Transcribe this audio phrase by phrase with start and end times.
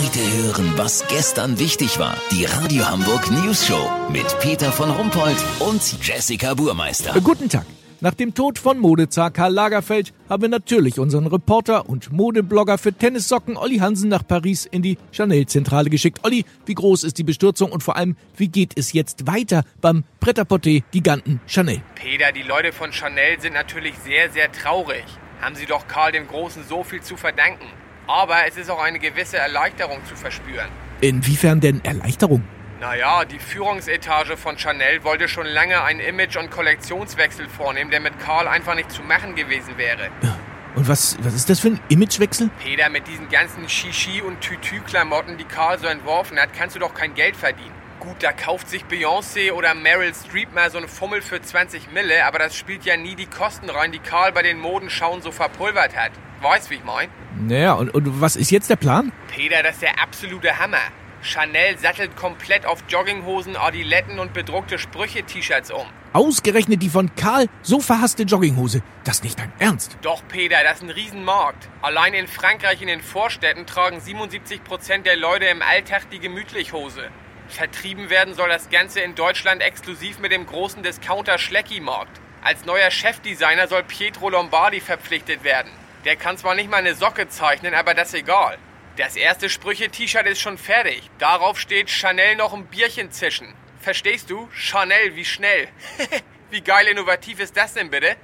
[0.00, 2.16] Heute hören, was gestern wichtig war.
[2.30, 7.20] Die Radio Hamburg News Show mit Peter von Rumpold und Jessica Burmeister.
[7.20, 7.66] Guten Tag.
[8.00, 12.92] Nach dem Tod von Modezar Karl Lagerfeld haben wir natürlich unseren Reporter und Modeblogger für
[12.92, 16.20] Tennissocken Olli Hansen nach Paris in die Chanel-Zentrale geschickt.
[16.22, 20.04] Olli, wie groß ist die Bestürzung und vor allem, wie geht es jetzt weiter beim
[20.20, 21.82] Pret-à-Porter-Giganten Chanel?
[21.96, 25.04] Peter, die Leute von Chanel sind natürlich sehr, sehr traurig.
[25.40, 27.66] Haben sie doch Karl dem Großen so viel zu verdanken.
[28.08, 30.68] Aber es ist auch eine gewisse Erleichterung zu verspüren.
[31.02, 32.42] Inwiefern denn Erleichterung?
[32.80, 38.18] Naja, die Führungsetage von Chanel wollte schon lange einen Image- und Kollektionswechsel vornehmen, der mit
[38.18, 40.08] Karl einfach nicht zu machen gewesen wäre.
[40.74, 42.48] Und was, was ist das für ein Imagewechsel?
[42.64, 46.94] Peter, mit diesen ganzen Shishi- und Tütü-Klamotten, die Karl so entworfen hat, kannst du doch
[46.94, 47.74] kein Geld verdienen.
[48.08, 52.24] Gut, da kauft sich Beyoncé oder Meryl Streep mal so einen Fummel für 20 Mille,
[52.24, 55.94] aber das spielt ja nie die Kosten rein, die Karl bei den Modenschauen so verpulvert
[55.94, 56.12] hat.
[56.40, 57.10] Weißt, wie ich mein?
[57.38, 59.12] Naja, und, und was ist jetzt der Plan?
[59.30, 60.80] Peter, das ist der absolute Hammer.
[61.20, 65.86] Chanel sattelt komplett auf Jogginghosen, Adiletten und bedruckte Sprüche-T-Shirts um.
[66.14, 68.80] Ausgerechnet die von Karl so verhasste Jogginghose.
[69.04, 69.98] Das nicht dein Ernst.
[70.00, 71.68] Doch, Peter, das ist ein Riesenmarkt.
[71.82, 77.10] Allein in Frankreich in den Vorstädten tragen 77% der Leute im Alltag die Gemütlichhose.
[77.48, 82.20] Vertrieben werden soll das Ganze in Deutschland exklusiv mit dem großen Discounter Schlecki-Markt.
[82.42, 85.70] Als neuer Chefdesigner soll Pietro Lombardi verpflichtet werden.
[86.04, 88.58] Der kann zwar nicht mal eine Socke zeichnen, aber das egal.
[88.96, 91.02] Das erste Sprüche-T-Shirt ist schon fertig.
[91.18, 93.54] Darauf steht Chanel noch ein Bierchen zischen.
[93.80, 94.48] Verstehst du?
[94.52, 95.68] Chanel, wie schnell.
[96.50, 98.16] wie geil innovativ ist das denn bitte?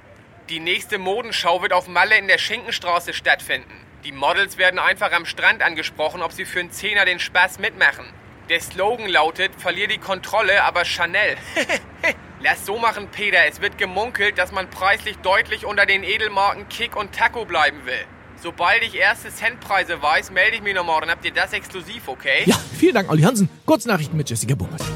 [0.49, 3.73] Die nächste Modenschau wird auf Malle in der Schinkenstraße stattfinden.
[4.03, 8.05] Die Models werden einfach am Strand angesprochen, ob sie für einen Zehner den Spaß mitmachen.
[8.47, 11.35] Der Slogan lautet, verlier die Kontrolle, aber Chanel.
[12.41, 13.39] Lass so machen, Peter.
[13.47, 18.05] Es wird gemunkelt, dass man preislich deutlich unter den Edelmarken Kick und Taco bleiben will.
[18.43, 22.43] Sobald ich erste Centpreise weiß, melde ich mich nochmal, dann habt ihr das exklusiv, okay?
[22.45, 23.49] Ja, vielen Dank, Olli Hansen.
[23.65, 24.91] Kurznachrichten mit Jessica Burmeister.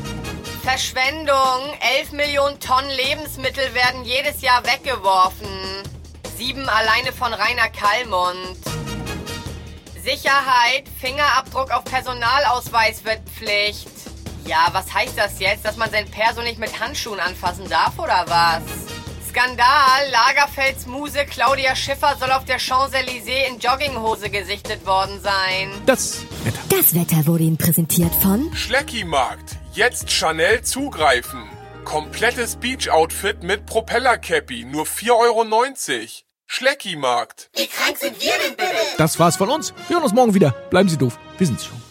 [0.62, 1.74] Verschwendung.
[1.98, 5.48] 11 Millionen Tonnen Lebensmittel werden jedes Jahr weggeworfen.
[6.38, 8.69] Sieben alleine von Rainer Kallmund.
[10.04, 10.86] Sicherheit.
[11.00, 13.88] Fingerabdruck auf Personalausweis wird Pflicht.
[14.46, 15.66] Ja, was heißt das jetzt?
[15.66, 18.64] Dass man sein Perso nicht mit Handschuhen anfassen darf oder was?
[19.30, 20.10] Skandal.
[20.12, 25.72] Lagerfelds Muse Claudia Schiffer soll auf der Champs-Élysées in Jogginghose gesichtet worden sein.
[25.86, 26.60] Das Wetter.
[26.70, 29.58] Das Wetter wurde Ihnen präsentiert von Schlecki-Markt.
[29.74, 31.44] Jetzt Chanel zugreifen.
[31.86, 34.66] Komplettes Beach-Outfit mit Propeller-Cappy.
[34.66, 35.46] Nur 4,90 Euro.
[36.48, 37.52] Schlecki-Markt.
[39.00, 39.74] Das war's von uns.
[39.88, 40.54] Wir hören uns morgen wieder.
[40.70, 41.18] Bleiben Sie doof.
[41.38, 41.89] Wir sind's schon.